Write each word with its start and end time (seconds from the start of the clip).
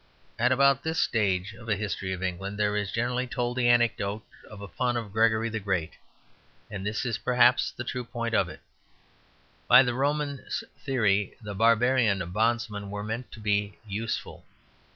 At 0.39 0.51
about 0.51 0.81
this 0.81 0.99
stage 0.99 1.53
of 1.53 1.69
a 1.69 1.75
history 1.75 2.11
of 2.11 2.23
England 2.23 2.57
there 2.57 2.75
is 2.75 2.91
generally 2.91 3.27
told 3.27 3.55
the 3.55 3.69
anecdote 3.69 4.25
of 4.49 4.59
a 4.59 4.67
pun 4.67 4.97
of 4.97 5.13
Gregory 5.13 5.47
the 5.47 5.59
Great; 5.59 5.91
and 6.71 6.83
this 6.83 7.05
is 7.05 7.19
perhaps 7.19 7.69
the 7.69 7.83
true 7.83 8.03
point 8.03 8.33
of 8.33 8.49
it. 8.49 8.61
By 9.67 9.83
the 9.83 9.93
Roman 9.93 10.43
theory 10.83 11.35
the 11.39 11.53
barbarian 11.53 12.17
bondmen 12.31 12.89
were 12.89 13.03
meant 13.03 13.31
to 13.33 13.39
be 13.39 13.77
useful. 13.87 14.43